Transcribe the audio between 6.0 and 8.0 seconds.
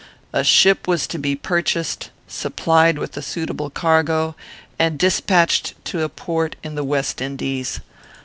a port in the West Indies.